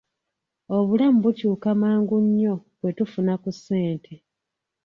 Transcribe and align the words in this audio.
Obulamu 0.77 1.17
bukyuka 1.23 1.69
mangu 1.81 2.15
nnyo 2.25 2.53
bwe 2.79 2.91
tufuna 2.97 3.33
ku 3.41 3.49
ssente. 3.55 4.13